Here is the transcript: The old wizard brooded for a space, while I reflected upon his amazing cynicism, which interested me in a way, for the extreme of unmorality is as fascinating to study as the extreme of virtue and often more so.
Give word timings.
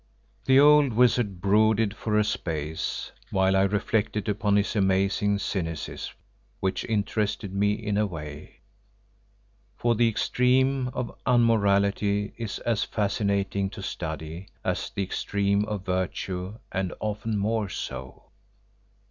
The 0.45 0.59
old 0.59 0.93
wizard 0.93 1.41
brooded 1.41 1.95
for 1.95 2.17
a 2.17 2.23
space, 2.23 3.11
while 3.29 3.55
I 3.55 3.61
reflected 3.61 4.27
upon 4.27 4.55
his 4.55 4.75
amazing 4.75 5.37
cynicism, 5.37 6.15
which 6.59 6.83
interested 6.85 7.53
me 7.53 7.73
in 7.73 7.97
a 7.97 8.07
way, 8.07 8.61
for 9.77 9.93
the 9.93 10.09
extreme 10.09 10.87
of 10.95 11.15
unmorality 11.27 12.33
is 12.35 12.57
as 12.65 12.83
fascinating 12.83 13.69
to 13.69 13.83
study 13.83 14.47
as 14.63 14.89
the 14.89 15.03
extreme 15.03 15.65
of 15.65 15.85
virtue 15.85 16.57
and 16.71 16.95
often 16.99 17.37
more 17.37 17.69
so. 17.69 18.23